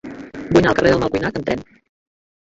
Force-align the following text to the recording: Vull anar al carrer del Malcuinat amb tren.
Vull 0.37 0.59
anar 0.61 0.71
al 0.71 0.77
carrer 0.79 0.93
del 0.95 1.03
Malcuinat 1.03 1.37
amb 1.41 1.47
tren. 1.51 1.61